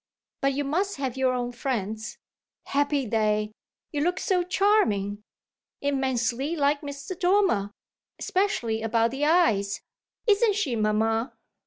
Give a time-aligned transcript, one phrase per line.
[0.41, 2.17] But you must have your own friends.
[2.65, 3.51] Happy they
[3.91, 5.21] you look so charming!
[5.79, 7.15] Immensely like Mr.
[7.19, 7.69] Dormer,
[8.17, 9.81] especially about the eyes;
[10.25, 11.33] isn't she, mamma?"